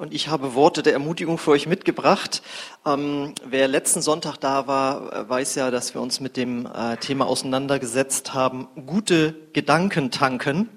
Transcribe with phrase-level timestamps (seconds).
[0.00, 2.40] und ich habe Worte der Ermutigung für euch mitgebracht.
[2.86, 6.96] Ähm, wer letzten Sonntag da war, äh, weiß ja, dass wir uns mit dem äh,
[6.96, 10.70] Thema auseinandergesetzt haben, gute Gedanken tanken,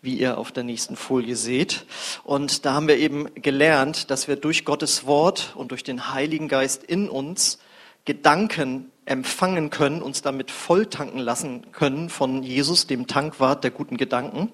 [0.00, 1.86] wie ihr auf der nächsten Folie seht.
[2.22, 6.46] Und da haben wir eben gelernt, dass wir durch Gottes Wort und durch den Heiligen
[6.46, 7.58] Geist in uns
[8.04, 14.52] Gedanken empfangen können, uns damit volltanken lassen können von Jesus, dem Tankwart der guten Gedanken.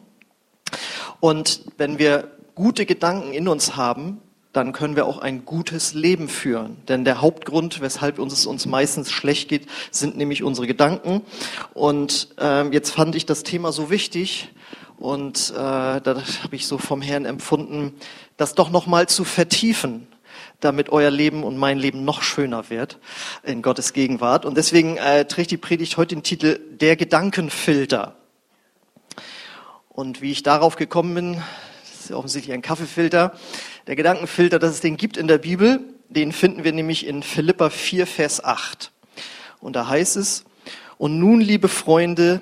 [1.21, 4.21] Und wenn wir gute Gedanken in uns haben,
[4.53, 6.79] dann können wir auch ein gutes Leben führen.
[6.89, 11.23] Denn der Hauptgrund, weshalb uns es uns meistens schlecht geht, sind nämlich unsere Gedanken.
[11.73, 14.49] Und äh, jetzt fand ich das Thema so wichtig
[14.97, 17.95] und äh, da habe ich so vom Herrn empfunden,
[18.37, 20.09] das doch noch mal zu vertiefen,
[20.59, 22.99] damit euer Leben und mein Leben noch schöner wird
[23.45, 24.45] in Gottes Gegenwart.
[24.45, 28.17] Und deswegen äh, trägt die Predigt heute den Titel Der Gedankenfilter.
[29.89, 31.43] Und wie ich darauf gekommen bin,
[32.17, 33.33] offensichtlich ein Kaffeefilter.
[33.87, 37.71] Der Gedankenfilter, dass es den gibt in der Bibel, den finden wir nämlich in Philippa
[37.71, 38.93] 4, Vers 8.
[39.61, 40.45] Und da heißt es,
[40.97, 42.41] und nun, liebe Freunde,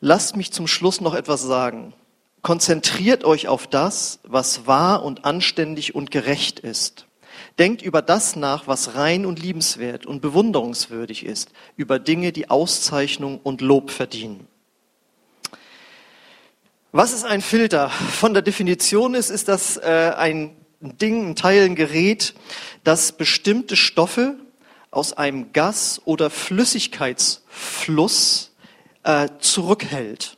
[0.00, 1.92] lasst mich zum Schluss noch etwas sagen.
[2.42, 7.06] Konzentriert euch auf das, was wahr und anständig und gerecht ist.
[7.58, 13.40] Denkt über das nach, was rein und liebenswert und bewunderungswürdig ist, über Dinge, die Auszeichnung
[13.42, 14.46] und Lob verdienen.
[16.92, 17.88] Was ist ein Filter?
[17.88, 22.34] Von der Definition ist, ist das äh, ein Ding, ein Teil, ein Gerät,
[22.82, 24.34] das bestimmte Stoffe
[24.90, 28.50] aus einem Gas- oder Flüssigkeitsfluss
[29.04, 30.36] äh, zurückhält.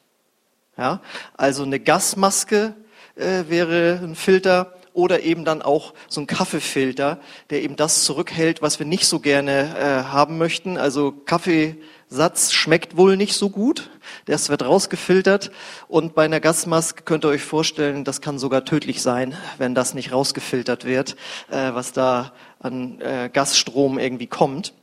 [0.77, 1.01] Ja,
[1.39, 2.75] also eine Gasmaske
[3.17, 8.61] äh, wäre ein Filter oder eben dann auch so ein Kaffeefilter, der eben das zurückhält,
[8.61, 10.77] was wir nicht so gerne äh, haben möchten.
[10.77, 13.89] Also Kaffeesatz schmeckt wohl nicht so gut.
[14.27, 15.51] Das wird rausgefiltert.
[15.89, 19.95] Und bei einer Gasmaske könnt ihr euch vorstellen, das kann sogar tödlich sein, wenn das
[19.95, 21.17] nicht rausgefiltert wird,
[21.51, 24.75] äh, was da an äh, Gasstrom irgendwie kommt.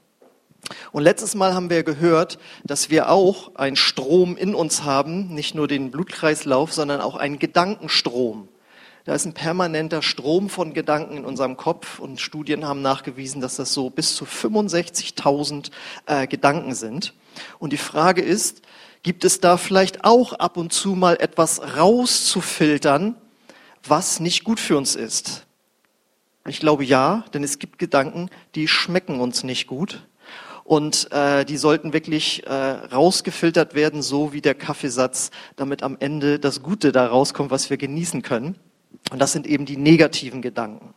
[0.91, 5.55] Und letztes Mal haben wir gehört, dass wir auch einen Strom in uns haben, nicht
[5.55, 8.49] nur den Blutkreislauf, sondern auch einen Gedankenstrom.
[9.05, 13.55] Da ist ein permanenter Strom von Gedanken in unserem Kopf und Studien haben nachgewiesen, dass
[13.55, 15.71] das so bis zu 65.000
[16.05, 17.13] äh, Gedanken sind.
[17.57, 18.61] Und die Frage ist,
[19.03, 23.15] gibt es da vielleicht auch ab und zu mal etwas rauszufiltern,
[23.83, 25.45] was nicht gut für uns ist?
[26.47, 30.05] Ich glaube ja, denn es gibt Gedanken, die schmecken uns nicht gut.
[30.63, 36.37] Und äh, die sollten wirklich äh, rausgefiltert werden, so wie der Kaffeesatz, damit am Ende
[36.37, 38.55] das Gute da rauskommt, was wir genießen können.
[39.11, 40.93] Und das sind eben die negativen Gedanken.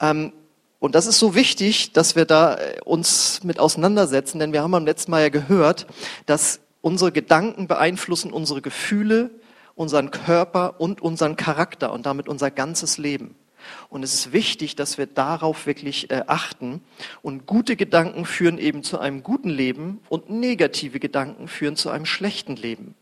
[0.00, 0.32] Ähm,
[0.80, 4.74] und das ist so wichtig, dass wir da äh, uns mit auseinandersetzen, denn wir haben
[4.74, 5.86] am letzten Mal ja gehört,
[6.24, 9.30] dass unsere Gedanken beeinflussen unsere Gefühle,
[9.74, 13.36] unseren Körper und unseren Charakter und damit unser ganzes Leben.
[13.88, 16.82] Und es ist wichtig, dass wir darauf wirklich äh, achten.
[17.22, 22.06] Und gute Gedanken führen eben zu einem guten Leben und negative Gedanken führen zu einem
[22.06, 22.94] schlechten Leben.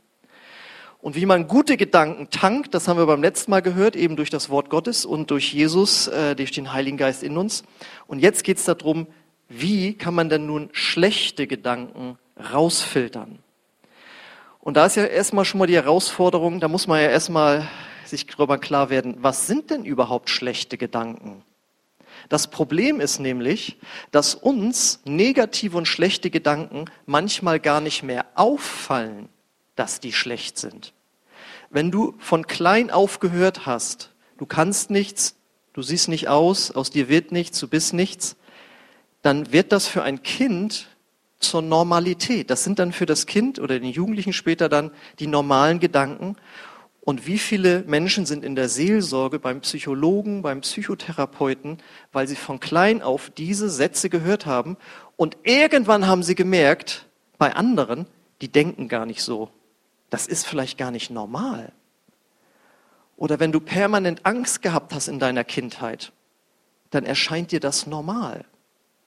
[1.01, 4.31] Und wie man gute Gedanken tankt, das haben wir beim letzten Mal gehört, eben durch
[4.31, 7.63] das Wort Gottes und durch Jesus, äh, durch den Heiligen Geist in uns.
[8.07, 9.07] Und jetzt geht es darum,
[9.49, 12.19] wie kann man denn nun schlechte Gedanken
[12.53, 13.39] rausfiltern?
[14.67, 17.69] Und da ist ja erstmal schon mal die Herausforderung, da muss man ja erstmal
[18.05, 21.45] sich darüber klar werden, was sind denn überhaupt schlechte Gedanken?
[22.29, 23.79] Das Problem ist nämlich,
[24.11, 29.29] dass uns negative und schlechte Gedanken manchmal gar nicht mehr auffallen,
[29.77, 30.93] dass die schlecht sind.
[31.71, 35.37] Wenn du von klein auf gehört hast, du kannst nichts,
[35.75, 38.35] du siehst nicht aus, aus dir wird nichts, du bist nichts,
[39.23, 40.89] dann wird das für ein Kind
[41.39, 42.51] zur Normalität.
[42.51, 46.37] Das sind dann für das Kind oder den Jugendlichen später dann die normalen Gedanken.
[47.01, 51.79] Und wie viele Menschen sind in der Seelsorge beim Psychologen, beim Psychotherapeuten,
[52.13, 54.77] weil sie von klein auf diese Sätze gehört haben
[55.17, 57.07] und irgendwann haben sie gemerkt,
[57.39, 58.07] bei anderen,
[58.41, 59.51] die denken gar nicht so
[60.11, 61.73] das ist vielleicht gar nicht normal.
[63.17, 66.13] Oder wenn du permanent Angst gehabt hast in deiner Kindheit,
[66.91, 68.45] dann erscheint dir das normal.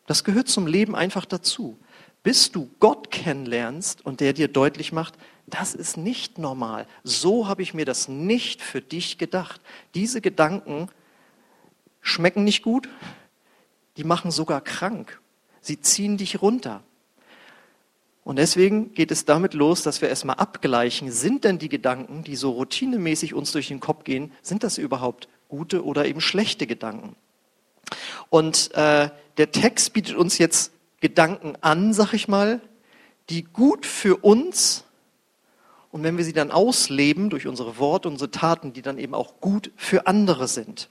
[0.08, 1.78] Das gehört zum Leben einfach dazu.
[2.24, 5.16] Bis du Gott kennenlernst und der dir deutlich macht,
[5.48, 6.86] das ist nicht normal.
[7.04, 9.62] So habe ich mir das nicht für dich gedacht.
[9.96, 10.90] Diese Gedanken
[12.02, 12.90] schmecken nicht gut,
[13.98, 15.20] die machen sogar krank.
[15.62, 16.84] Sie ziehen dich runter.
[18.24, 22.36] Und deswegen geht es damit los, dass wir erstmal abgleichen, sind denn die Gedanken, die
[22.36, 27.16] so routinemäßig uns durch den Kopf gehen, sind das überhaupt gute oder eben schlechte Gedanken?
[28.30, 32.62] Und äh, der Text bietet uns jetzt Gedanken an, sag ich mal,
[33.30, 34.84] die gut für uns
[35.92, 39.40] und wenn wir sie dann ausleben durch unsere Worte, unsere Taten, die dann eben auch
[39.42, 40.90] gut für andere sind.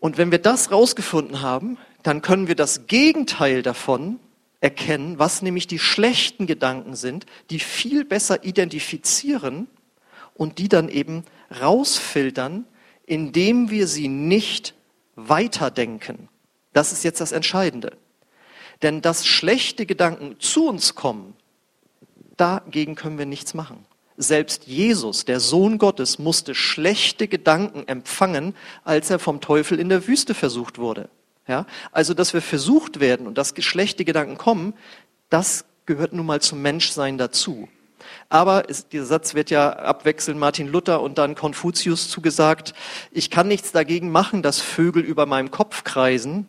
[0.00, 4.18] Und wenn wir das rausgefunden haben, dann können wir das Gegenteil davon
[4.60, 9.68] erkennen, was nämlich die schlechten Gedanken sind, die viel besser identifizieren
[10.34, 11.24] und die dann eben
[11.60, 12.64] rausfiltern,
[13.04, 14.74] indem wir sie nicht
[15.16, 16.28] weiterdenken.
[16.76, 17.96] Das ist jetzt das Entscheidende.
[18.82, 21.32] Denn dass schlechte Gedanken zu uns kommen,
[22.36, 23.86] dagegen können wir nichts machen.
[24.18, 30.06] Selbst Jesus, der Sohn Gottes, musste schlechte Gedanken empfangen, als er vom Teufel in der
[30.06, 31.08] Wüste versucht wurde.
[31.48, 31.64] Ja?
[31.92, 34.74] Also, dass wir versucht werden und dass schlechte Gedanken kommen,
[35.30, 37.70] das gehört nun mal zum Menschsein dazu.
[38.28, 42.74] Aber es, dieser Satz wird ja abwechselnd Martin Luther und dann Konfuzius zugesagt.
[43.12, 46.46] Ich kann nichts dagegen machen, dass Vögel über meinem Kopf kreisen,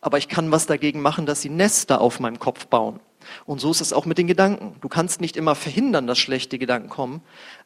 [0.00, 3.00] aber ich kann was dagegen machen, dass sie Nester auf meinem Kopf bauen.
[3.44, 4.76] Und so ist es auch mit den Gedanken.
[4.80, 7.22] Du kannst nicht immer verhindern, dass schlechte Gedanken kommen,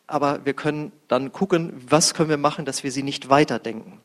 [0.06, 4.00] aber wir können dann gucken, was können wir machen, dass wir sie nicht weiterdenken.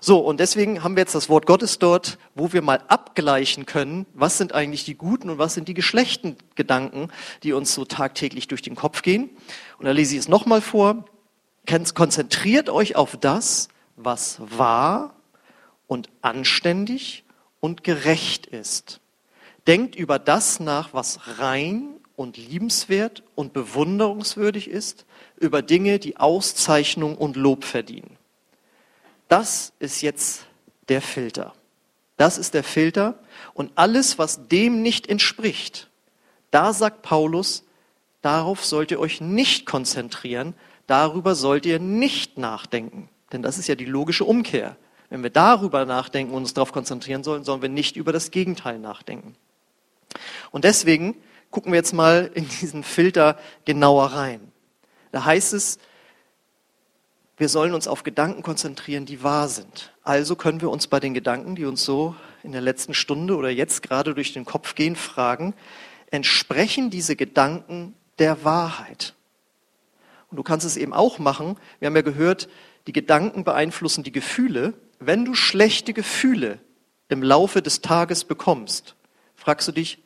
[0.00, 4.06] So, und deswegen haben wir jetzt das Wort Gottes dort, wo wir mal abgleichen können,
[4.14, 7.08] was sind eigentlich die guten und was sind die geschlechten Gedanken,
[7.44, 9.30] die uns so tagtäglich durch den Kopf gehen.
[9.78, 11.04] Und da lese ich es nochmal vor.
[11.94, 15.14] Konzentriert euch auf das, was wahr
[15.92, 17.22] und anständig
[17.60, 19.00] und gerecht ist.
[19.66, 25.04] Denkt über das nach, was rein und liebenswert und bewunderungswürdig ist,
[25.36, 28.16] über Dinge, die Auszeichnung und Lob verdienen.
[29.28, 30.46] Das ist jetzt
[30.88, 31.52] der Filter.
[32.16, 33.18] Das ist der Filter.
[33.52, 35.90] Und alles, was dem nicht entspricht,
[36.50, 37.64] da sagt Paulus,
[38.22, 40.54] darauf sollt ihr euch nicht konzentrieren,
[40.86, 43.10] darüber sollt ihr nicht nachdenken.
[43.30, 44.78] Denn das ist ja die logische Umkehr.
[45.12, 48.78] Wenn wir darüber nachdenken und uns darauf konzentrieren sollen, sollen wir nicht über das Gegenteil
[48.78, 49.36] nachdenken.
[50.52, 51.16] Und deswegen
[51.50, 54.40] gucken wir jetzt mal in diesen Filter genauer rein.
[55.10, 55.78] Da heißt es,
[57.36, 59.92] wir sollen uns auf Gedanken konzentrieren, die wahr sind.
[60.02, 63.50] Also können wir uns bei den Gedanken, die uns so in der letzten Stunde oder
[63.50, 65.52] jetzt gerade durch den Kopf gehen, fragen,
[66.10, 69.12] entsprechen diese Gedanken der Wahrheit?
[70.30, 71.58] Und du kannst es eben auch machen.
[71.80, 72.48] Wir haben ja gehört,
[72.86, 74.74] die Gedanken beeinflussen die Gefühle.
[74.98, 76.58] Wenn du schlechte Gefühle
[77.08, 78.94] im Laufe des Tages bekommst,
[79.34, 79.98] fragst du dich,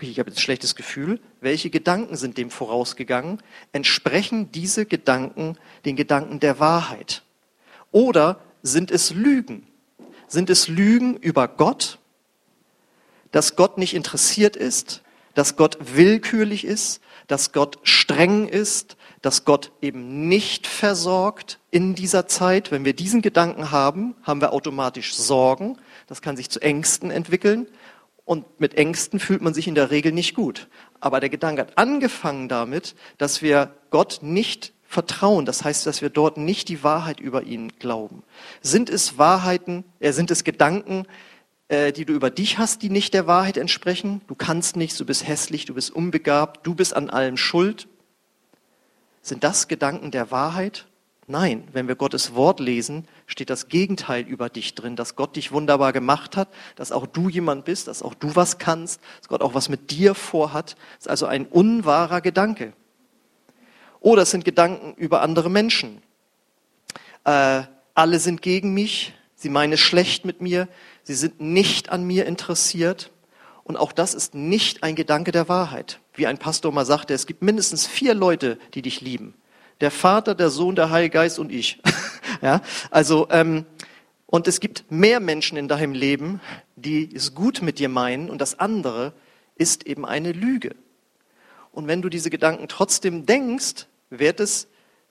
[0.00, 3.42] ich habe jetzt ein schlechtes Gefühl, welche Gedanken sind dem vorausgegangen?
[3.72, 7.22] Entsprechen diese Gedanken den Gedanken der Wahrheit?
[7.92, 9.66] Oder sind es Lügen?
[10.26, 11.98] Sind es Lügen über Gott,
[13.30, 15.02] dass Gott nicht interessiert ist,
[15.34, 22.26] dass Gott willkürlich ist, dass Gott streng ist, dass Gott eben nicht versorgt in dieser
[22.26, 22.70] Zeit.
[22.70, 25.76] Wenn wir diesen Gedanken haben, haben wir automatisch Sorgen.
[26.06, 27.66] Das kann sich zu Ängsten entwickeln.
[28.24, 30.68] Und mit Ängsten fühlt man sich in der Regel nicht gut.
[31.00, 35.46] Aber der Gedanke hat angefangen damit, dass wir Gott nicht vertrauen.
[35.46, 38.22] Das heißt, dass wir dort nicht die Wahrheit über ihn glauben.
[38.60, 41.06] Sind es Wahrheiten, äh, sind es Gedanken,
[41.68, 44.20] äh, die du über dich hast, die nicht der Wahrheit entsprechen?
[44.26, 47.88] Du kannst nichts, du bist hässlich, du bist unbegabt, du bist an allem schuld.
[49.22, 50.86] Sind das Gedanken der Wahrheit?
[51.26, 55.52] Nein, wenn wir Gottes Wort lesen, steht das Gegenteil über dich drin, dass Gott dich
[55.52, 59.40] wunderbar gemacht hat, dass auch du jemand bist, dass auch du was kannst, dass Gott
[59.40, 60.74] auch was mit dir vorhat.
[60.96, 62.72] Das ist also ein unwahrer Gedanke.
[64.00, 66.02] Oder es sind Gedanken über andere Menschen.
[67.24, 67.62] Äh,
[67.94, 70.66] alle sind gegen mich, sie meinen es schlecht mit mir,
[71.04, 73.12] sie sind nicht an mir interessiert.
[73.70, 76.00] Und auch das ist nicht ein Gedanke der Wahrheit.
[76.14, 79.34] Wie ein Pastor mal sagte, es gibt mindestens vier Leute, die dich lieben
[79.80, 81.80] der Vater, der Sohn, der Heilige Geist und ich.
[82.42, 82.60] ja,
[82.90, 83.64] also ähm,
[84.26, 86.40] und es gibt mehr Menschen in deinem Leben,
[86.76, 89.12] die es gut mit dir meinen und das andere
[89.56, 90.76] ist eben eine Lüge.
[91.72, 94.68] Und wenn du diese Gedanken trotzdem denkst, wird es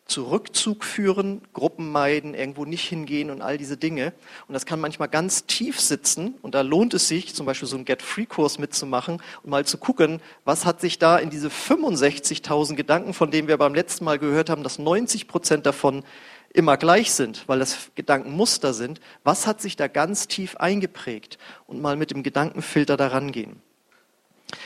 [0.09, 4.13] zu Rückzug führen, Gruppen meiden, irgendwo nicht hingehen und all diese Dinge.
[4.47, 7.75] Und das kann manchmal ganz tief sitzen und da lohnt es sich, zum Beispiel so
[7.75, 13.13] einen Get-Free-Kurs mitzumachen und mal zu gucken, was hat sich da in diese 65.000 Gedanken,
[13.13, 16.03] von denen wir beim letzten Mal gehört haben, dass 90 Prozent davon
[16.53, 21.37] immer gleich sind, weil das Gedankenmuster sind, was hat sich da ganz tief eingeprägt
[21.67, 23.61] und mal mit dem Gedankenfilter daran gehen.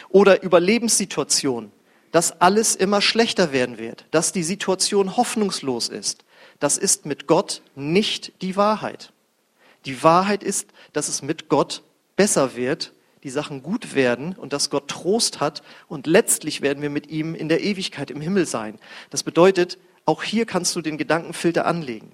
[0.09, 1.71] Oder Überlebenssituationen
[2.13, 6.23] dass alles immer schlechter werden wird, dass die Situation hoffnungslos ist.
[6.59, 9.11] Das ist mit Gott nicht die Wahrheit.
[9.85, 11.81] Die Wahrheit ist, dass es mit Gott
[12.15, 12.93] besser wird,
[13.23, 17.33] die Sachen gut werden und dass Gott Trost hat und letztlich werden wir mit ihm
[17.33, 18.77] in der Ewigkeit im Himmel sein.
[19.09, 22.11] Das bedeutet, auch hier kannst du den Gedankenfilter anlegen.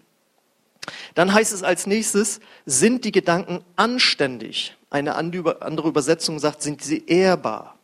[1.13, 4.77] Dann heißt es als nächstes, sind die Gedanken anständig?
[4.89, 7.78] Eine andere Übersetzung sagt, sind sie ehrbar?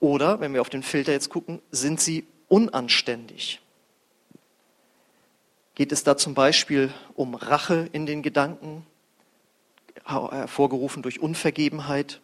[0.00, 3.60] Oder, wenn wir auf den Filter jetzt gucken, sind sie unanständig?
[5.74, 8.84] Geht es da zum Beispiel um Rache in den Gedanken,
[10.04, 12.20] hervorgerufen durch Unvergebenheit?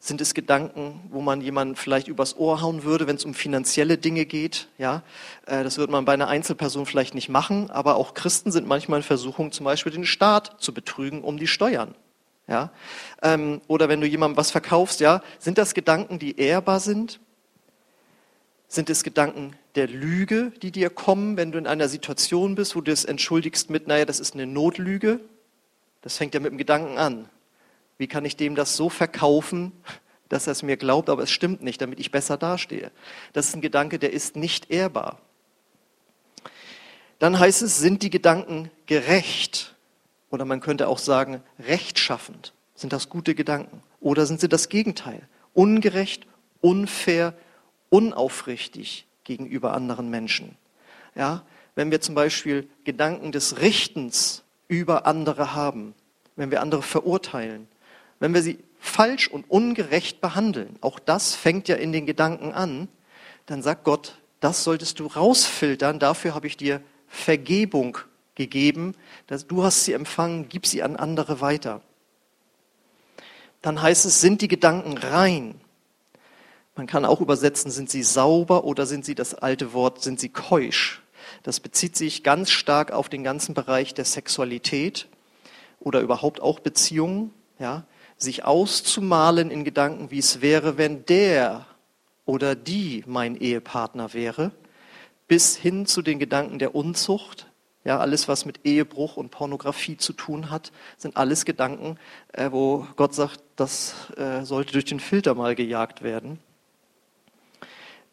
[0.00, 3.98] Sind es Gedanken, wo man jemanden vielleicht übers Ohr hauen würde, wenn es um finanzielle
[3.98, 4.68] Dinge geht?
[4.78, 5.02] Ja,
[5.46, 9.00] äh, das würde man bei einer Einzelperson vielleicht nicht machen, aber auch Christen sind manchmal
[9.00, 11.96] in Versuchung, zum Beispiel den Staat zu betrügen um die Steuern.
[12.48, 12.72] Ja,
[13.22, 17.20] ähm, oder wenn du jemandem was verkaufst, ja, sind das Gedanken, die ehrbar sind?
[18.68, 22.80] Sind es Gedanken der Lüge, die dir kommen, wenn du in einer Situation bist, wo
[22.80, 25.20] du es entschuldigst mit, naja, das ist eine Notlüge?
[26.00, 27.28] Das fängt ja mit dem Gedanken an.
[27.98, 29.72] Wie kann ich dem das so verkaufen,
[30.30, 32.90] dass er es mir glaubt, aber es stimmt nicht, damit ich besser dastehe?
[33.34, 35.20] Das ist ein Gedanke, der ist nicht ehrbar.
[37.18, 39.74] Dann heißt es, sind die Gedanken gerecht?
[40.30, 42.52] Oder man könnte auch sagen, rechtschaffend.
[42.74, 43.82] Sind das gute Gedanken?
[44.00, 45.26] Oder sind sie das Gegenteil?
[45.54, 46.26] Ungerecht,
[46.60, 47.34] unfair,
[47.88, 50.56] unaufrichtig gegenüber anderen Menschen.
[51.14, 51.44] Ja,
[51.74, 55.94] wenn wir zum Beispiel Gedanken des Richtens über andere haben,
[56.36, 57.68] wenn wir andere verurteilen,
[58.20, 62.88] wenn wir sie falsch und ungerecht behandeln, auch das fängt ja in den Gedanken an,
[63.46, 67.98] dann sagt Gott, das solltest du rausfiltern, dafür habe ich dir Vergebung
[68.38, 68.94] gegeben,
[69.26, 71.82] dass du hast sie empfangen, gib sie an andere weiter.
[73.60, 75.60] Dann heißt es, sind die Gedanken rein?
[76.74, 80.30] Man kann auch übersetzen, sind sie sauber oder sind sie das alte Wort, sind sie
[80.30, 81.02] keusch?
[81.42, 85.08] Das bezieht sich ganz stark auf den ganzen Bereich der Sexualität
[85.80, 87.34] oder überhaupt auch Beziehungen.
[87.58, 87.84] Ja?
[88.18, 91.66] sich auszumalen in Gedanken, wie es wäre, wenn der
[92.26, 94.50] oder die mein Ehepartner wäre,
[95.28, 97.46] bis hin zu den Gedanken der Unzucht.
[97.88, 101.98] Ja, alles, was mit Ehebruch und Pornografie zu tun hat, sind alles Gedanken,
[102.34, 106.38] äh, wo Gott sagt, das äh, sollte durch den Filter mal gejagt werden.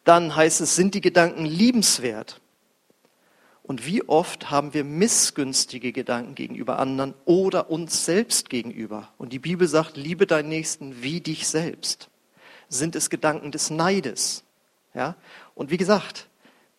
[0.02, 2.40] Dann heißt es, sind die Gedanken liebenswert?
[3.62, 9.10] Und wie oft haben wir missgünstige Gedanken gegenüber anderen oder uns selbst gegenüber?
[9.18, 12.08] Und die Bibel sagt, liebe deinen Nächsten wie dich selbst.
[12.70, 14.42] Sind es Gedanken des Neides?
[14.94, 15.16] Ja?
[15.54, 16.28] Und wie gesagt,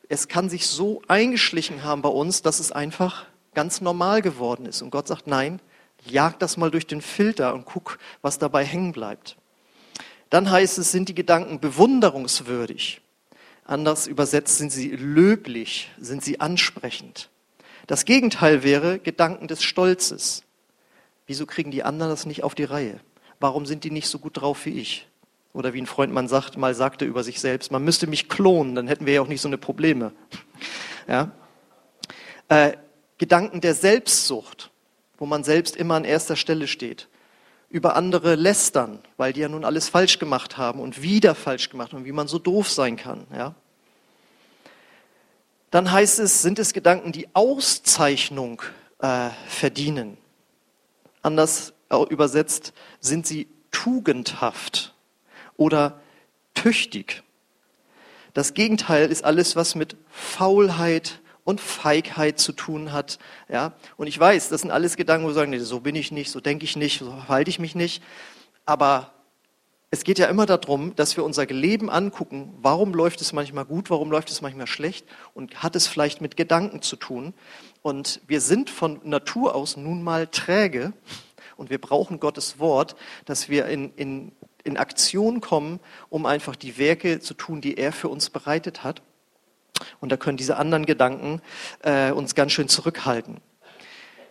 [0.10, 4.82] es kann sich so eingeschlichen haben bei uns, dass es einfach ganz normal geworden ist.
[4.82, 5.60] Und Gott sagt, nein,
[6.06, 9.36] jag das mal durch den Filter und guck, was dabei hängen bleibt.
[10.30, 13.02] Dann heißt es, sind die Gedanken bewunderungswürdig?
[13.66, 17.30] Anders übersetzt sind sie löblich, sind sie ansprechend.
[17.86, 20.44] Das Gegenteil wäre Gedanken des Stolzes.
[21.26, 23.00] Wieso kriegen die anderen das nicht auf die Reihe?
[23.40, 25.08] Warum sind die nicht so gut drauf wie ich?
[25.58, 28.76] Oder wie ein Freund man sagt, mal sagte über sich selbst, man müsste mich klonen,
[28.76, 30.14] dann hätten wir ja auch nicht so eine Probleme.
[31.10, 31.32] Ja?
[32.50, 32.74] Äh,
[33.18, 34.72] Gedanken der Selbstsucht,
[35.18, 37.08] wo man selbst immer an erster Stelle steht
[37.70, 41.94] über andere lästern, weil die ja nun alles falsch gemacht haben und wieder falsch gemacht
[41.94, 43.26] haben, wie man so doof sein kann.
[43.34, 43.56] Ja?
[45.72, 48.62] Dann heißt es, sind es Gedanken, die Auszeichnung
[49.00, 50.18] äh, verdienen.
[51.22, 51.72] Anders
[52.10, 54.94] übersetzt, sind sie tugendhaft
[55.58, 56.00] oder
[56.54, 57.24] tüchtig.
[58.34, 63.20] Das Gegenteil ist alles, was mit Faulheit, und Feigheit zu tun hat.
[63.48, 63.72] Ja?
[63.96, 66.30] Und ich weiß, das sind alles Gedanken, wo wir sagen, nee, so bin ich nicht,
[66.30, 68.04] so denke ich nicht, so verhalte ich mich nicht.
[68.66, 69.14] Aber
[69.92, 73.90] es geht ja immer darum, dass wir unser Leben angucken, warum läuft es manchmal gut,
[73.90, 77.34] warum läuft es manchmal schlecht und hat es vielleicht mit Gedanken zu tun.
[77.82, 80.92] Und wir sind von Natur aus nun mal träge
[81.56, 84.34] und wir brauchen Gottes Wort, dass wir in, in,
[84.67, 89.01] in Aktion kommen, um einfach die Werke zu tun, die er für uns bereitet hat.
[90.00, 91.41] Und da können diese anderen Gedanken
[91.81, 93.39] äh, uns ganz schön zurückhalten.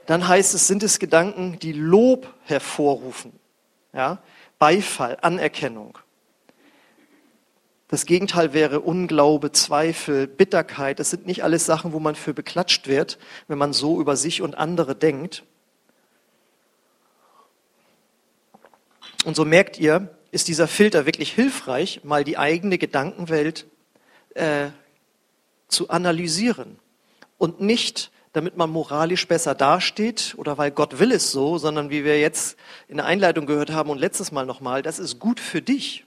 [0.06, 3.32] Dann heißt es, sind es Gedanken, die Lob hervorrufen,
[3.92, 4.18] ja?
[4.58, 5.98] Beifall, Anerkennung.
[7.88, 10.98] Das Gegenteil wäre Unglaube, Zweifel, Bitterkeit.
[10.98, 14.42] Das sind nicht alles Sachen, wo man für beklatscht wird, wenn man so über sich
[14.42, 15.44] und andere denkt.
[19.24, 23.66] Und so merkt ihr, ist dieser Filter wirklich hilfreich, mal die eigene Gedankenwelt
[24.34, 24.66] äh,
[25.66, 26.78] zu analysieren
[27.38, 32.04] und nicht, damit man moralisch besser dasteht oder weil Gott will es so, sondern wie
[32.04, 35.62] wir jetzt in der Einleitung gehört haben und letztes Mal nochmal, das ist gut für
[35.62, 36.04] dich,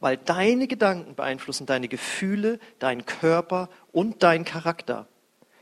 [0.00, 5.06] weil deine Gedanken beeinflussen deine Gefühle, deinen Körper und deinen Charakter.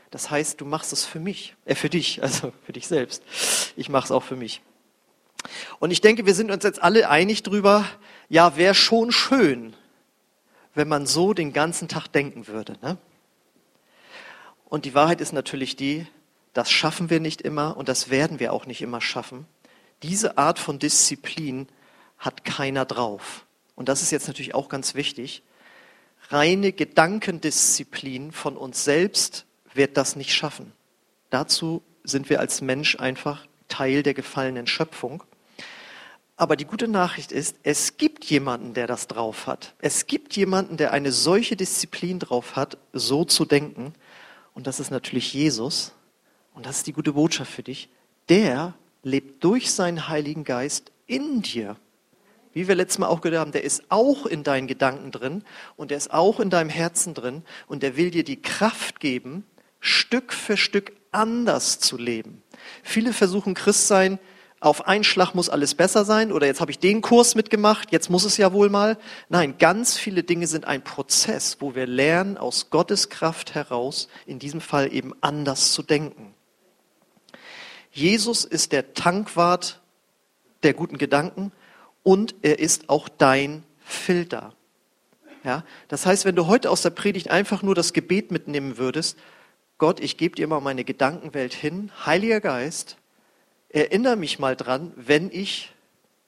[0.09, 3.23] Das heißt, du machst es für mich, äh, für dich, also für dich selbst.
[3.75, 4.61] Ich mache es auch für mich.
[5.79, 7.85] Und ich denke, wir sind uns jetzt alle einig drüber,
[8.29, 9.75] ja, wäre schon schön,
[10.73, 12.77] wenn man so den ganzen Tag denken würde.
[12.81, 12.97] Ne?
[14.65, 16.07] Und die Wahrheit ist natürlich die,
[16.53, 19.45] das schaffen wir nicht immer und das werden wir auch nicht immer schaffen.
[20.03, 21.67] Diese Art von Disziplin
[22.17, 23.45] hat keiner drauf.
[23.75, 25.43] Und das ist jetzt natürlich auch ganz wichtig.
[26.29, 30.71] Reine Gedankendisziplin von uns selbst wird das nicht schaffen.
[31.29, 35.23] Dazu sind wir als Mensch einfach Teil der gefallenen Schöpfung.
[36.37, 39.73] Aber die gute Nachricht ist, es gibt jemanden, der das drauf hat.
[39.79, 43.93] Es gibt jemanden, der eine solche Disziplin drauf hat, so zu denken.
[44.53, 45.93] Und das ist natürlich Jesus.
[46.53, 47.89] Und das ist die gute Botschaft für dich.
[48.27, 51.77] Der lebt durch seinen Heiligen Geist in dir.
[52.51, 55.43] Wie wir letztes Mal auch gehört haben, der ist auch in deinen Gedanken drin
[55.75, 59.45] und der ist auch in deinem Herzen drin und der will dir die Kraft geben,
[59.79, 62.41] Stück für Stück anders zu leben.
[62.81, 64.19] Viele versuchen Christ sein,
[64.65, 68.09] auf einen Schlag muss alles besser sein oder jetzt habe ich den Kurs mitgemacht, jetzt
[68.09, 68.97] muss es ja wohl mal.
[69.29, 74.39] Nein, ganz viele Dinge sind ein Prozess, wo wir lernen, aus Gottes Kraft heraus, in
[74.39, 76.33] diesem Fall eben anders zu denken.
[77.91, 79.81] Jesus ist der Tankwart
[80.63, 81.51] der guten Gedanken
[82.01, 84.55] und er ist auch dein Filter.
[85.43, 89.15] Ja, das heißt, wenn du heute aus der Predigt einfach nur das Gebet mitnehmen würdest,
[89.77, 92.97] Gott, ich gebe dir mal meine Gedankenwelt hin, Heiliger Geist,
[93.75, 95.71] erinnere mich mal dran, wenn ich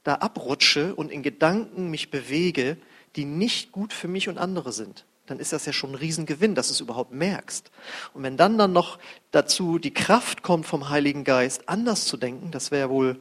[0.03, 2.77] da abrutsche und in Gedanken mich bewege,
[3.15, 6.55] die nicht gut für mich und andere sind dann ist das ja schon ein Riesengewinn,
[6.55, 7.69] dass du es überhaupt merkst.
[8.13, 8.97] Und wenn dann dann noch
[9.31, 13.19] dazu die Kraft kommt vom Heiligen Geist, anders zu denken, das wäre wohl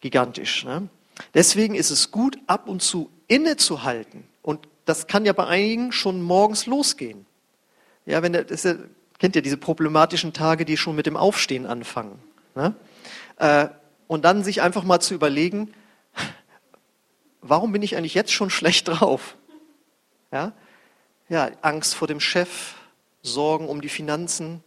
[0.00, 0.64] gigantisch.
[0.64, 0.88] Ne?
[1.32, 4.24] Deswegen ist es gut, ab und zu innezuhalten.
[4.42, 7.24] Und das kann ja bei einigen schon morgens losgehen.
[8.04, 8.74] Ja, wenn der, das ja,
[9.18, 12.18] kennt ihr diese problematischen Tage, die schon mit dem Aufstehen anfangen.
[12.54, 12.74] Ne?
[13.36, 13.68] Äh,
[14.06, 15.72] und dann sich einfach mal zu überlegen,
[17.40, 19.36] warum bin ich eigentlich jetzt schon schlecht drauf?
[20.32, 20.52] Ja?
[21.28, 22.74] ja, Angst vor dem Chef,
[23.22, 24.62] Sorgen um die Finanzen,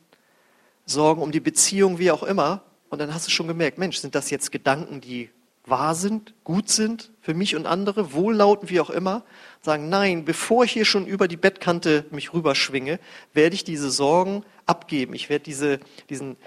[0.85, 2.63] Sorgen um die Beziehung, wie auch immer.
[2.89, 5.29] Und dann hast du schon gemerkt, Mensch, sind das jetzt Gedanken, die
[5.65, 9.23] wahr sind, gut sind für mich und andere, wohllautend, wie auch immer?
[9.61, 12.99] Sagen, nein, bevor ich hier schon über die Bettkante mich rüberschwinge,
[13.33, 15.13] werde ich diese Sorgen abgeben.
[15.13, 16.38] Ich werde diese, diesen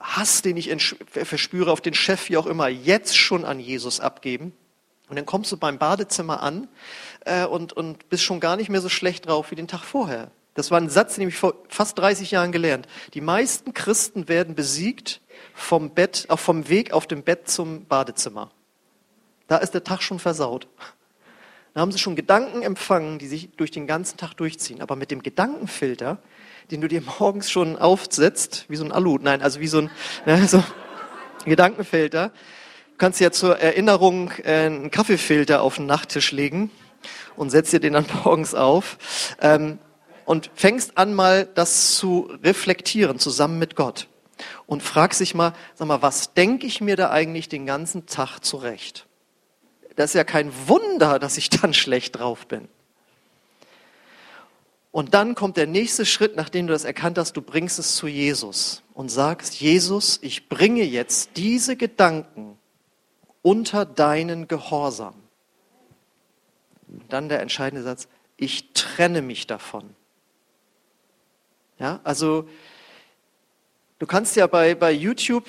[0.00, 0.70] Hass, den ich
[1.06, 4.52] verspüre auf den Chef, wie auch immer, jetzt schon an Jesus abgeben.
[5.08, 6.68] Und dann kommst du beim Badezimmer an
[7.24, 10.30] äh, und, und bist schon gar nicht mehr so schlecht drauf wie den Tag vorher.
[10.54, 12.86] Das war ein Satz, den ich vor fast 30 Jahren gelernt.
[13.14, 15.20] Die meisten Christen werden besiegt
[15.54, 18.50] vom Bett, auch vom Weg auf dem Bett zum Badezimmer.
[19.46, 20.68] Da ist der Tag schon versaut.
[21.74, 24.82] Da haben sie schon Gedanken empfangen, die sich durch den ganzen Tag durchziehen.
[24.82, 26.18] Aber mit dem Gedankenfilter,
[26.70, 29.90] den du dir morgens schon aufsetzt, wie so ein Alu, nein, also wie so ein
[30.26, 30.62] ne, so
[31.44, 32.32] Gedankenfilter,
[32.98, 36.70] kannst ja zur Erinnerung äh, einen Kaffeefilter auf den Nachttisch legen
[37.36, 38.98] und setzt dir den dann morgens auf
[39.40, 39.78] ähm,
[40.24, 44.08] und fängst an mal das zu reflektieren zusammen mit Gott
[44.66, 48.40] und fragst dich mal, sag mal, was denke ich mir da eigentlich den ganzen Tag
[48.40, 49.06] zurecht?
[49.96, 52.68] Das ist ja kein Wunder, dass ich dann schlecht drauf bin.
[54.90, 58.06] Und dann kommt der nächste Schritt, nachdem du das erkannt hast, du bringst es zu
[58.06, 62.58] Jesus und sagst, Jesus, ich bringe jetzt diese Gedanken
[63.42, 65.14] unter deinen Gehorsam.
[67.08, 69.94] Dann der entscheidende Satz, ich trenne mich davon.
[71.78, 72.48] Ja, also
[73.98, 75.48] du kannst ja bei, bei YouTube,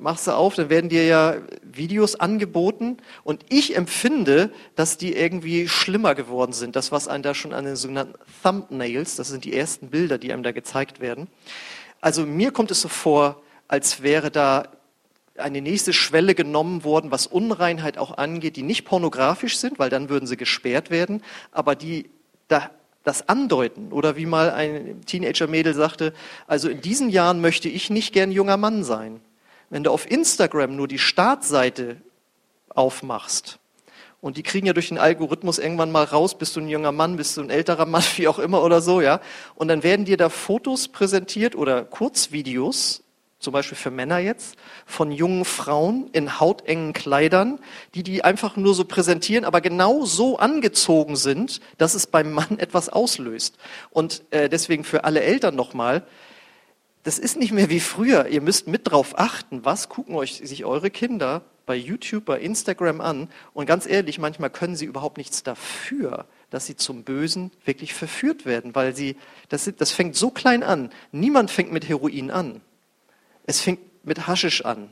[0.00, 5.68] machst du auf, dann werden dir ja Videos angeboten und ich empfinde, dass die irgendwie
[5.68, 6.76] schlimmer geworden sind.
[6.76, 10.32] Das, was einem da schon an den sogenannten Thumbnails, das sind die ersten Bilder, die
[10.32, 11.28] einem da gezeigt werden.
[12.00, 14.68] Also mir kommt es so vor, als wäre da
[15.36, 20.08] eine nächste Schwelle genommen worden, was Unreinheit auch angeht, die nicht pornografisch sind, weil dann
[20.08, 22.10] würden sie gesperrt werden, aber die
[22.48, 22.70] da,
[23.04, 23.92] das andeuten.
[23.92, 26.12] Oder wie mal ein Teenager-Mädel sagte,
[26.46, 29.20] also in diesen Jahren möchte ich nicht gern junger Mann sein.
[29.70, 31.96] Wenn du auf Instagram nur die Startseite
[32.68, 33.58] aufmachst,
[34.20, 37.16] und die kriegen ja durch den Algorithmus irgendwann mal raus, bist du ein junger Mann,
[37.16, 39.20] bist du ein älterer Mann, wie auch immer oder so, ja.
[39.54, 43.02] Und dann werden dir da Fotos präsentiert oder Kurzvideos
[43.40, 47.58] zum Beispiel für Männer jetzt, von jungen Frauen in hautengen Kleidern,
[47.94, 52.58] die die einfach nur so präsentieren, aber genau so angezogen sind, dass es beim Mann
[52.58, 53.56] etwas auslöst.
[53.88, 56.06] Und äh, deswegen für alle Eltern nochmal,
[57.02, 58.26] das ist nicht mehr wie früher.
[58.28, 63.00] Ihr müsst mit drauf achten, was gucken euch sich eure Kinder bei YouTube, bei Instagram
[63.00, 63.28] an.
[63.54, 68.44] Und ganz ehrlich, manchmal können sie überhaupt nichts dafür, dass sie zum Bösen wirklich verführt
[68.44, 69.16] werden, weil sie,
[69.48, 70.90] das, das fängt so klein an.
[71.12, 72.60] Niemand fängt mit Heroin an.
[73.46, 74.90] Es fängt mit Haschisch an.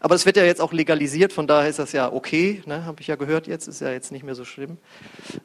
[0.00, 2.84] Aber es wird ja jetzt auch legalisiert, von daher ist das ja okay, ne?
[2.84, 4.78] habe ich ja gehört jetzt, ist ja jetzt nicht mehr so schlimm.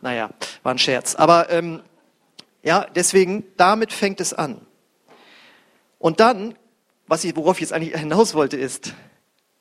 [0.02, 0.30] Naja,
[0.62, 1.15] war ein Scherz.
[1.15, 1.82] Aber ähm,
[2.62, 4.62] ja, deswegen, damit fängt es an.
[6.03, 6.55] Und dann,
[7.07, 8.93] was ich, worauf ich jetzt eigentlich hinaus wollte, ist,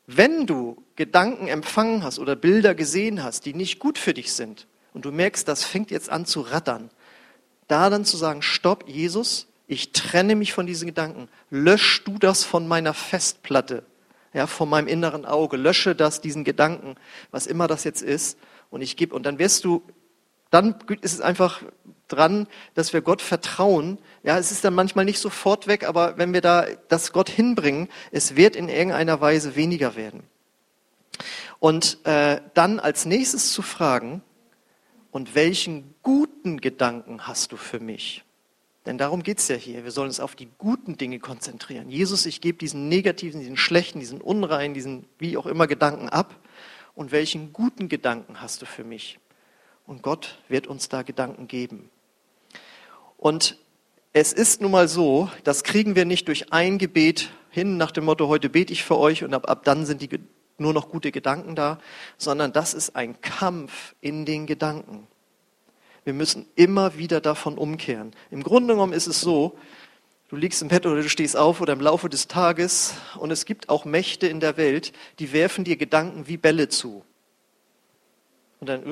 [0.08, 4.66] wenn du Gedanken empfangen hast oder Bilder gesehen hast, die nicht gut für dich sind,
[4.92, 6.90] und du merkst, das fängt jetzt an zu rattern,
[7.68, 11.28] da dann zu sagen, stopp, Jesus, Ich trenne mich von diesen Gedanken.
[11.48, 13.84] Lösch du das von meiner Festplatte,
[14.34, 15.56] ja, von meinem inneren Auge.
[15.56, 16.96] Lösche das, diesen Gedanken,
[17.30, 18.38] was immer das jetzt ist.
[18.68, 19.82] Und ich gebe, und dann wirst du,
[20.50, 21.62] dann ist es einfach
[22.12, 23.98] dran, dass wir Gott vertrauen.
[24.22, 27.88] Ja, es ist dann manchmal nicht sofort weg, aber wenn wir da das Gott hinbringen,
[28.10, 30.22] es wird in irgendeiner Weise weniger werden.
[31.58, 34.22] Und äh, dann als nächstes zu fragen,
[35.12, 38.24] und welchen guten Gedanken hast du für mich?
[38.86, 39.84] Denn darum geht es ja hier.
[39.84, 41.88] Wir sollen uns auf die guten Dinge konzentrieren.
[41.88, 46.34] Jesus, ich gebe diesen negativen, diesen schlechten, diesen unreinen, diesen wie auch immer Gedanken ab.
[46.94, 49.18] Und welchen guten Gedanken hast du für mich?
[49.86, 51.90] Und Gott wird uns da Gedanken geben.
[53.22, 53.56] Und
[54.12, 58.04] es ist nun mal so, das kriegen wir nicht durch ein Gebet hin nach dem
[58.04, 60.08] Motto, heute bete ich für euch und ab, ab dann sind die
[60.58, 61.78] nur noch gute Gedanken da,
[62.18, 65.06] sondern das ist ein Kampf in den Gedanken.
[66.02, 68.10] Wir müssen immer wieder davon umkehren.
[68.32, 69.56] Im Grunde genommen ist es so,
[70.28, 73.44] du liegst im Bett oder du stehst auf oder im Laufe des Tages und es
[73.44, 77.04] gibt auch Mächte in der Welt, die werfen dir Gedanken wie Bälle zu.
[78.58, 78.82] Und dann,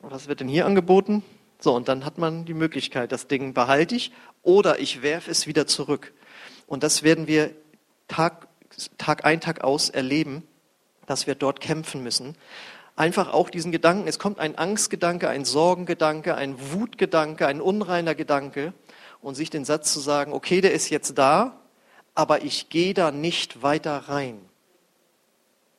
[0.00, 1.22] was wird denn hier angeboten?
[1.62, 4.10] So, und dann hat man die Möglichkeit, das Ding behalte ich
[4.42, 6.12] oder ich werfe es wieder zurück.
[6.66, 7.52] Und das werden wir
[8.08, 8.48] Tag,
[8.98, 10.42] Tag ein, Tag aus erleben,
[11.06, 12.36] dass wir dort kämpfen müssen.
[12.96, 18.72] Einfach auch diesen Gedanken, es kommt ein Angstgedanke, ein Sorgengedanke, ein Wutgedanke, ein unreiner Gedanke
[19.20, 21.60] und sich den Satz zu sagen, okay, der ist jetzt da,
[22.16, 24.40] aber ich gehe da nicht weiter rein.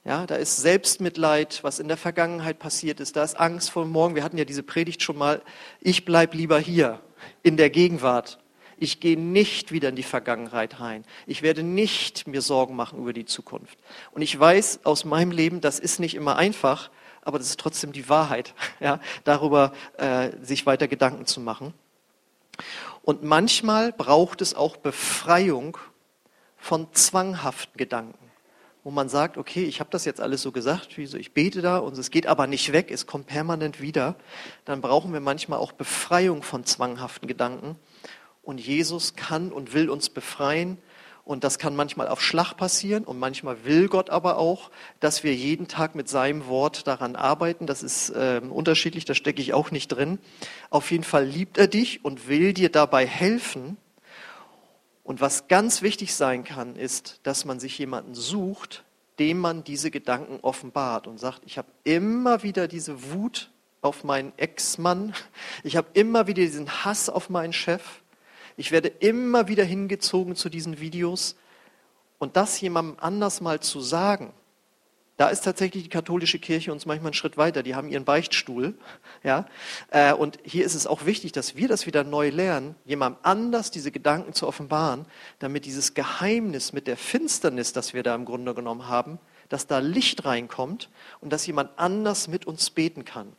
[0.05, 3.15] Ja, da ist Selbstmitleid, was in der Vergangenheit passiert ist.
[3.15, 4.15] Da ist Angst vor morgen.
[4.15, 5.41] Wir hatten ja diese Predigt schon mal.
[5.79, 6.99] Ich bleib lieber hier
[7.41, 8.37] in der Gegenwart.
[8.77, 11.05] Ich gehe nicht wieder in die Vergangenheit rein.
[11.25, 13.77] Ich werde nicht mir Sorgen machen über die Zukunft.
[14.11, 16.89] Und ich weiß aus meinem Leben, das ist nicht immer einfach,
[17.21, 21.73] aber das ist trotzdem die Wahrheit, ja, darüber äh, sich weiter Gedanken zu machen.
[23.03, 25.77] Und manchmal braucht es auch Befreiung
[26.57, 28.22] von zwanghaften Gedanken
[28.83, 31.61] wo man sagt, okay, ich habe das jetzt alles so gesagt, wie so, ich bete
[31.61, 34.15] da und es geht aber nicht weg, es kommt permanent wieder,
[34.65, 37.77] dann brauchen wir manchmal auch Befreiung von zwanghaften Gedanken.
[38.41, 40.77] Und Jesus kann und will uns befreien.
[41.23, 44.69] Und das kann manchmal auf Schlag passieren und manchmal will Gott aber auch,
[44.99, 47.65] dass wir jeden Tag mit seinem Wort daran arbeiten.
[47.65, 50.19] Das ist äh, unterschiedlich, da stecke ich auch nicht drin.
[50.69, 53.77] Auf jeden Fall liebt er dich und will dir dabei helfen,
[55.03, 58.83] und was ganz wichtig sein kann, ist, dass man sich jemanden sucht,
[59.19, 64.31] dem man diese Gedanken offenbart und sagt, ich habe immer wieder diese Wut auf meinen
[64.37, 65.13] Ex-Mann,
[65.63, 68.01] ich habe immer wieder diesen Hass auf meinen Chef,
[68.55, 71.35] ich werde immer wieder hingezogen zu diesen Videos.
[72.19, 74.31] Und das jemandem anders mal zu sagen,
[75.17, 77.61] da ist tatsächlich die katholische Kirche uns manchmal einen Schritt weiter.
[77.61, 78.73] Die haben ihren Beichtstuhl.
[79.23, 79.45] Ja?
[79.89, 83.71] Äh, und hier ist es auch wichtig, dass wir das wieder neu lernen, jemandem anders
[83.71, 85.05] diese Gedanken zu offenbaren,
[85.39, 89.79] damit dieses Geheimnis mit der Finsternis, das wir da im Grunde genommen haben, dass da
[89.79, 90.89] Licht reinkommt
[91.21, 93.31] und dass jemand anders mit uns beten kann.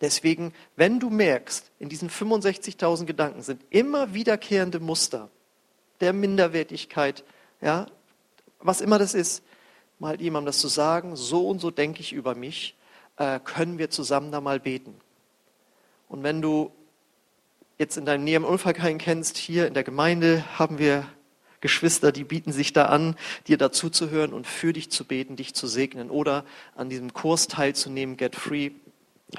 [0.00, 5.30] Deswegen, wenn du merkst, in diesen 65.000 Gedanken sind immer wiederkehrende Muster
[6.00, 7.22] der Minderwertigkeit,
[7.60, 7.86] ja,
[8.58, 9.44] was immer das ist,
[9.98, 12.76] mal jemandem das zu sagen, so und so denke ich über mich,
[13.16, 14.94] äh, können wir zusammen da mal beten.
[16.08, 16.72] Und wenn du
[17.78, 21.06] jetzt in deinem näheren keinen kennst, hier in der Gemeinde haben wir
[21.60, 25.36] Geschwister, die bieten sich da an, dir dazu zu hören und für dich zu beten,
[25.36, 26.44] dich zu segnen oder
[26.76, 28.72] an diesem Kurs teilzunehmen, Get Free,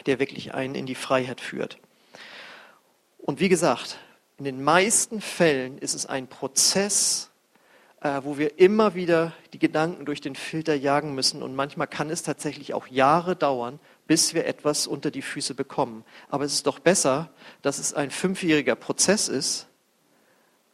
[0.07, 1.77] der wirklich einen in die Freiheit führt.
[3.19, 3.99] Und wie gesagt,
[4.37, 7.29] in den meisten Fällen ist es ein Prozess,
[8.23, 11.41] wo wir immer wieder die Gedanken durch den Filter jagen müssen.
[11.41, 16.03] Und manchmal kann es tatsächlich auch Jahre dauern, bis wir etwas unter die Füße bekommen.
[16.29, 17.31] Aber es ist doch besser,
[17.63, 19.67] dass es ein fünfjähriger Prozess ist,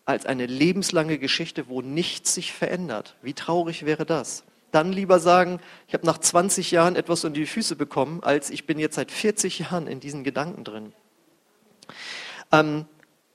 [0.04, 3.16] als eine lebenslange Geschichte, wo nichts sich verändert.
[3.22, 4.44] Wie traurig wäre das?
[4.72, 8.66] Dann lieber sagen, ich habe nach 20 Jahren etwas unter die Füße bekommen, als ich
[8.66, 10.94] bin jetzt seit 40 Jahren in diesen Gedanken drin.
[12.52, 12.86] Ähm,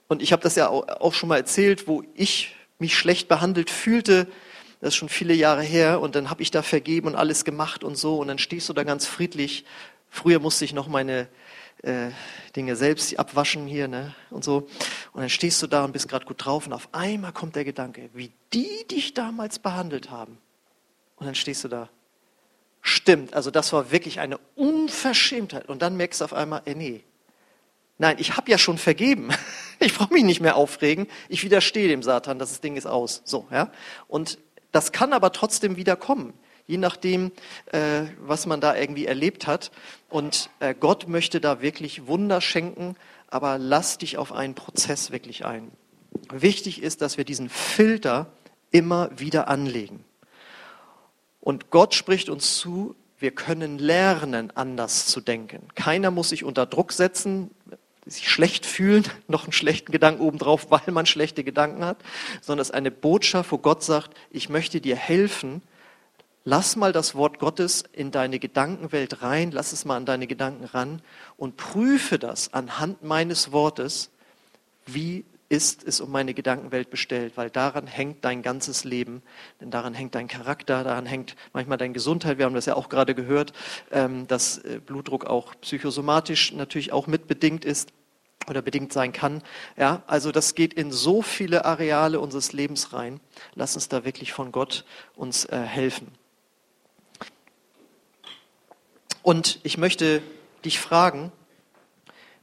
[0.09, 4.27] und ich habe das ja auch schon mal erzählt, wo ich mich schlecht behandelt fühlte,
[4.81, 7.83] das ist schon viele Jahre her, und dann habe ich da vergeben und alles gemacht
[7.83, 9.65] und so, und dann stehst du da ganz friedlich.
[10.11, 11.29] Früher musste ich noch meine
[11.83, 12.11] äh,
[12.55, 14.69] Dinge selbst abwaschen hier ne, und so.
[15.12, 17.65] Und dann stehst du da und bist gerade gut drauf, und auf einmal kommt der
[17.65, 20.39] Gedanke, wie die dich damals behandelt haben.
[21.17, 21.89] Und dann stehst du da.
[22.83, 25.69] Stimmt, also das war wirklich eine Unverschämtheit.
[25.69, 27.03] Und dann merkst du auf einmal, ey, nee,
[27.99, 29.31] Nein, ich habe ja schon vergeben.
[29.79, 31.07] Ich brauche mich nicht mehr aufregen.
[31.29, 33.21] Ich widerstehe dem Satan, das Ding ist aus.
[33.27, 33.71] So, ja.
[34.09, 34.39] Und
[34.73, 36.33] das kann aber trotzdem wieder kommen,
[36.67, 37.31] je nachdem,
[37.73, 39.71] äh, was man da irgendwie erlebt hat.
[40.09, 42.97] Und äh, Gott möchte da wirklich Wunder schenken,
[43.29, 45.71] aber lass dich auf einen Prozess wirklich ein.
[46.33, 48.33] Wichtig ist, dass wir diesen Filter
[48.71, 50.05] immer wieder anlegen.
[51.41, 55.69] Und Gott spricht uns zu, wir können lernen, anders zu denken.
[55.75, 57.51] Keiner muss sich unter Druck setzen,
[58.07, 61.99] sich schlecht fühlen, noch einen schlechten Gedanken obendrauf, weil man schlechte Gedanken hat,
[62.40, 65.62] sondern es ist eine Botschaft, wo Gott sagt, ich möchte dir helfen,
[66.45, 70.64] lass mal das Wort Gottes in deine Gedankenwelt rein, lass es mal an deine Gedanken
[70.64, 71.03] ran
[71.37, 74.11] und prüfe das anhand meines Wortes,
[74.87, 79.23] wie ist es um meine Gedankenwelt bestellt, weil daran hängt dein ganzes Leben,
[79.61, 82.39] denn daran hängt dein Charakter, daran hängt manchmal deine Gesundheit.
[82.39, 83.53] Wir haben das ja auch gerade gehört,
[83.93, 87.93] ähm, dass äh, Blutdruck auch psychosomatisch natürlich auch mitbedingt ist
[88.49, 89.43] oder bedingt sein kann.
[89.77, 93.21] Ja, also das geht in so viele Areale unseres Lebens rein.
[93.55, 96.09] Lass uns da wirklich von Gott uns äh, helfen.
[99.23, 100.23] Und ich möchte
[100.65, 101.33] dich fragen,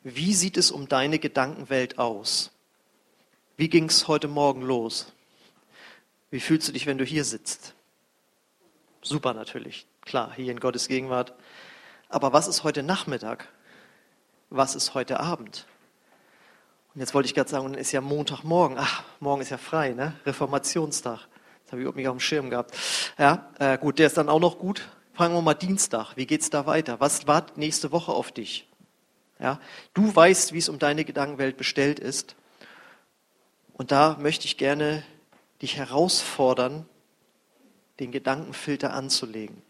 [0.04, 2.53] wie sieht es um deine Gedankenwelt aus?
[3.63, 5.13] Wie ging es heute Morgen los?
[6.32, 7.76] Wie fühlst du dich, wenn du hier sitzt?
[9.02, 11.34] Super natürlich, klar, hier in Gottes Gegenwart.
[12.10, 13.47] Aber was ist heute Nachmittag?
[14.49, 15.65] Was ist heute Abend?
[16.93, 18.76] Und jetzt wollte ich gerade sagen, ist ja Montagmorgen.
[18.78, 20.13] Ach, morgen ist ja frei, ne?
[20.26, 21.19] Reformationstag.
[21.63, 22.78] Das habe ich überhaupt nicht auf dem Schirm gehabt.
[23.17, 24.89] Ja, äh, gut, der ist dann auch noch gut.
[25.13, 26.17] Fangen wir mal Dienstag.
[26.17, 26.99] Wie geht's da weiter?
[26.99, 28.67] Was wartet nächste Woche auf dich?
[29.39, 29.62] Ja,
[29.93, 32.36] du weißt, wie es um deine Gedankenwelt bestellt ist.
[33.74, 35.04] Und da möchte ich gerne
[35.62, 36.86] dich herausfordern,
[38.00, 39.62] den Gedankenfilter anzulegen.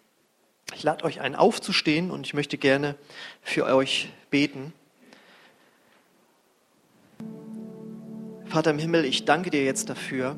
[0.75, 2.95] Ich lade euch ein, aufzustehen und ich möchte gerne
[3.41, 4.73] für euch beten.
[8.45, 10.37] Vater im Himmel, ich danke dir jetzt dafür,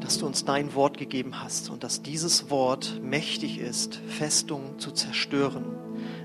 [0.00, 4.90] dass du uns dein Wort gegeben hast und dass dieses Wort mächtig ist, Festungen zu
[4.90, 5.66] zerstören,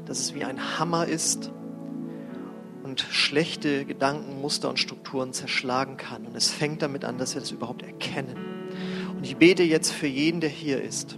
[0.06, 1.52] dass es wie ein Hammer ist,
[2.84, 6.26] und schlechte Gedanken, Muster und Strukturen zerschlagen kann.
[6.26, 8.36] Und es fängt damit an, dass wir das überhaupt erkennen.
[9.15, 11.17] Und ich bete jetzt für jeden, der hier ist,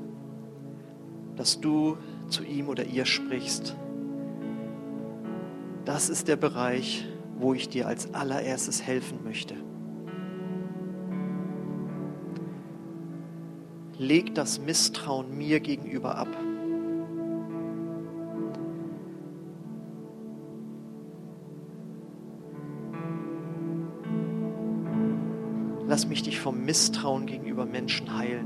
[1.35, 1.97] dass du
[2.29, 3.75] zu ihm oder ihr sprichst.
[5.85, 7.05] Das ist der Bereich,
[7.37, 9.55] wo ich dir als allererstes helfen möchte.
[13.97, 16.27] Leg das Misstrauen mir gegenüber ab.
[26.45, 28.45] Vom Misstrauen gegenüber Menschen heilen.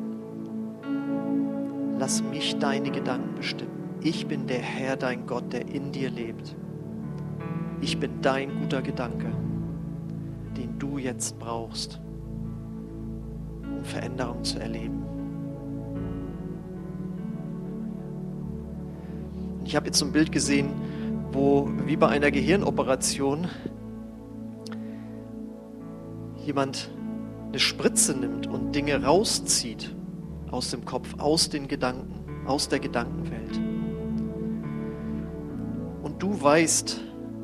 [2.00, 3.98] Lass mich deine Gedanken bestimmen.
[4.02, 6.56] Ich bin der Herr, dein Gott, der in dir lebt.
[7.82, 9.26] Ich bin dein guter Gedanke,
[10.56, 12.00] den du jetzt brauchst,
[13.64, 15.04] um Veränderung zu erleben.
[19.66, 20.70] Ich habe jetzt so ein Bild gesehen,
[21.34, 23.50] wo wie bei einer Gehirnoperation
[26.46, 26.90] jemand
[27.50, 29.96] eine Spritze nimmt und Dinge rauszieht
[30.52, 33.58] aus dem Kopf, aus den Gedanken, aus der Gedankenwelt.
[36.04, 37.02] Und du weißt,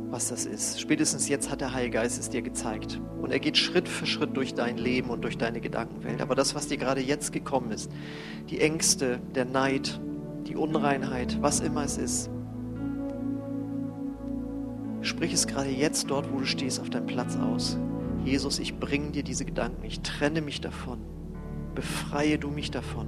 [0.10, 0.80] was das ist.
[0.80, 3.02] Spätestens jetzt hat der Heilige Geist es dir gezeigt.
[3.22, 6.22] Und er geht Schritt für Schritt durch dein Leben und durch deine Gedankenwelt.
[6.22, 7.92] Aber das, was dir gerade jetzt gekommen ist,
[8.50, 10.00] die Ängste, der Neid,
[10.48, 12.30] die Unreinheit, was immer es ist,
[15.02, 17.80] sprich es gerade jetzt dort, wo du stehst, auf deinem Platz aus.
[18.26, 21.00] Jesus, ich bringe dir diese Gedanken, ich trenne mich davon,
[21.76, 23.08] befreie du mich davon.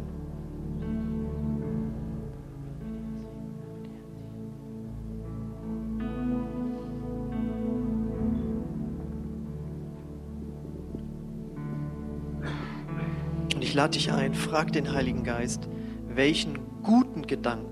[13.56, 15.68] Und ich lade dich ein, frag den Heiligen Geist,
[16.14, 17.66] welchen guten Gedanken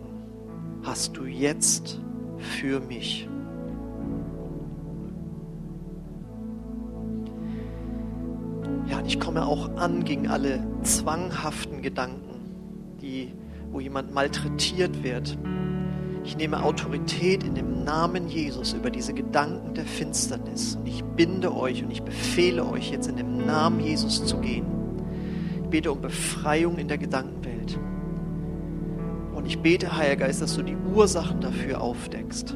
[0.82, 2.02] hast du jetzt
[2.40, 3.30] für mich?
[9.15, 13.32] Ich komme auch an gegen alle zwanghaften Gedanken, die,
[13.71, 15.38] wo jemand malträtiert wird.
[16.25, 20.75] Ich nehme Autorität in dem Namen Jesus über diese Gedanken der Finsternis.
[20.75, 24.65] Und ich binde euch und ich befehle euch jetzt in dem Namen Jesus zu gehen.
[25.63, 27.80] Ich bete um Befreiung in der Gedankenwelt.
[29.34, 32.54] Und ich bete, Heiliger Geist, dass du die Ursachen dafür aufdeckst.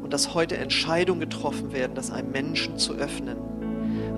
[0.00, 3.51] Und dass heute Entscheidungen getroffen werden, das einem Menschen zu öffnen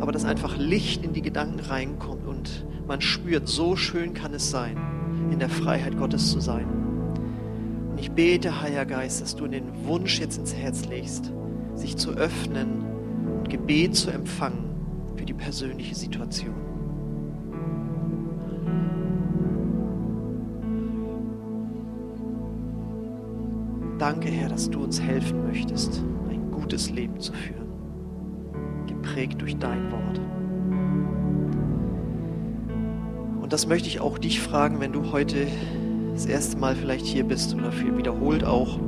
[0.04, 4.50] aber dass einfach Licht in die Gedanken reinkommt und man spürt, so schön kann es
[4.50, 4.76] sein,
[5.30, 6.66] in der Freiheit Gottes zu sein.
[7.90, 11.32] Und ich bete, Heiliger Geist, dass du den Wunsch jetzt ins Herz legst,
[11.74, 12.84] sich zu öffnen
[13.38, 14.74] und Gebet zu empfangen
[15.16, 16.52] für die persönliche Situation.
[23.98, 27.63] Danke, Herr, dass du uns helfen möchtest, ein gutes Leben zu führen.
[29.04, 30.20] Geprägt durch dein Wort.
[33.42, 35.46] Und das möchte ich auch dich fragen, wenn du heute
[36.14, 38.78] das erste Mal vielleicht hier bist oder viel wiederholt auch.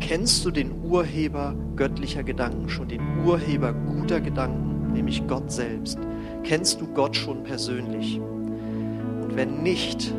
[0.00, 5.98] Kennst du den Urheber göttlicher Gedanken schon, den Urheber guter Gedanken, nämlich Gott selbst?
[6.42, 8.18] Kennst du Gott schon persönlich?
[8.18, 10.14] Und wenn nicht,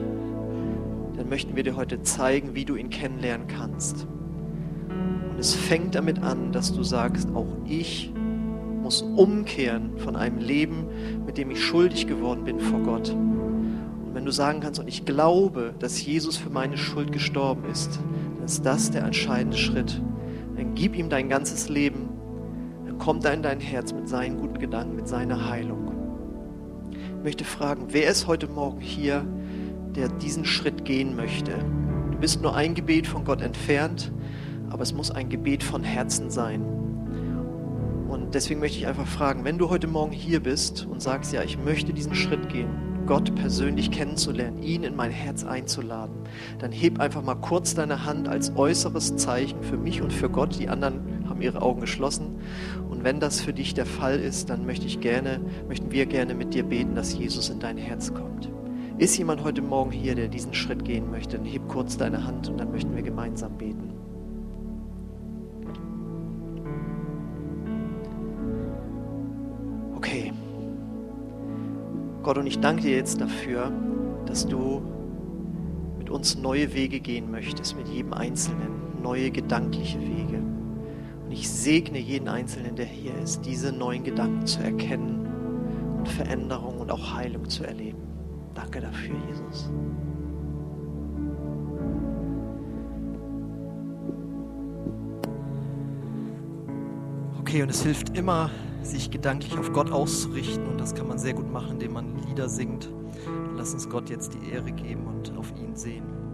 [1.17, 4.05] dann möchten wir dir heute zeigen, wie du ihn kennenlernen kannst.
[5.31, 8.11] Und es fängt damit an, dass du sagst, auch ich
[8.85, 10.85] muss umkehren von einem Leben,
[11.25, 13.09] mit dem ich schuldig geworden bin vor Gott.
[13.09, 17.99] Und wenn du sagen kannst, und ich glaube, dass Jesus für meine Schuld gestorben ist,
[18.37, 20.01] dann ist das der entscheidende Schritt.
[20.55, 22.07] Dann gib ihm dein ganzes Leben,
[22.85, 25.85] dann kommt er in dein Herz mit seinen guten Gedanken, mit seiner Heilung
[27.25, 29.25] möchte fragen, wer ist heute Morgen hier,
[29.95, 31.53] der diesen Schritt gehen möchte?
[32.11, 34.11] Du bist nur ein Gebet von Gott entfernt,
[34.69, 36.84] aber es muss ein Gebet von Herzen sein.
[38.35, 41.41] Und deswegen möchte ich einfach fragen, wenn du heute Morgen hier bist und sagst, ja,
[41.41, 42.67] ich möchte diesen Schritt gehen,
[43.05, 46.15] Gott persönlich kennenzulernen, ihn in mein Herz einzuladen,
[46.59, 50.59] dann heb einfach mal kurz deine Hand als äußeres Zeichen für mich und für Gott.
[50.59, 52.35] Die anderen haben ihre Augen geschlossen
[53.05, 56.55] wenn das für dich der Fall ist, dann möchte ich gerne, möchten wir gerne mit
[56.55, 58.49] dir beten, dass Jesus in dein Herz kommt.
[58.97, 62.49] Ist jemand heute Morgen hier, der diesen Schritt gehen möchte, dann heb kurz deine Hand
[62.49, 63.94] und dann möchten wir gemeinsam beten.
[72.25, 73.71] Gott, und ich danke dir jetzt dafür,
[74.25, 74.81] dass du
[75.99, 80.41] mit uns neue Wege gehen möchtest, mit jedem Einzelnen, neue gedankliche Wege.
[81.23, 85.27] Und ich segne jeden Einzelnen, der hier ist, diese neuen Gedanken zu erkennen
[85.99, 87.99] und Veränderung und auch Heilung zu erleben.
[88.55, 89.71] Danke dafür, Jesus.
[97.39, 98.49] Okay, und es hilft immer,
[98.85, 100.67] sich gedanklich auf Gott auszurichten.
[100.67, 102.89] Und das kann man sehr gut machen, indem man Lieder singt.
[103.55, 106.24] Lass uns Gott jetzt die Ehre geben und auf ihn sehen.